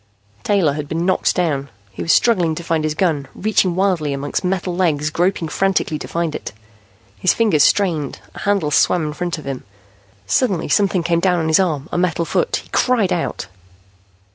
Taylor 0.41 0.73
had 0.73 0.87
been 0.89 1.05
knocked 1.05 1.35
down. 1.35 1.69
He 1.91 2.01
was 2.01 2.11
struggling 2.11 2.55
to 2.55 2.63
find 2.63 2.83
his 2.83 2.95
gun, 2.95 3.27
reaching 3.35 3.75
wildly 3.75 4.13
among 4.13 4.33
metal 4.43 4.75
legs, 4.75 5.11
groping 5.11 5.47
frantically 5.47 5.99
to 5.99 6.07
find 6.07 6.33
it. 6.33 6.53
His 7.19 7.35
fingers 7.35 7.63
strained, 7.63 8.19
a 8.33 8.39
handle 8.39 8.71
swam 8.71 9.05
in 9.05 9.13
front 9.13 9.37
of 9.37 9.45
him. 9.45 9.63
Suddenly 10.25 10.69
something 10.69 11.03
came 11.03 11.19
down 11.19 11.37
on 11.37 11.49
his 11.49 11.59
arm, 11.59 11.87
a 11.91 11.99
metal 11.99 12.25
foot. 12.25 12.61
He 12.63 12.69
cried 12.69 13.13
out. 13.13 13.45